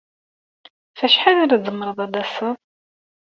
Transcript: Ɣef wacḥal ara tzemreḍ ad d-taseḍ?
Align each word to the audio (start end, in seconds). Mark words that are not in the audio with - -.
Ɣef 0.99 1.01
wacḥal 1.03 1.37
ara 1.43 1.61
tzemreḍ 1.63 1.97
ad 2.05 2.09
d-taseḍ? 2.13 2.55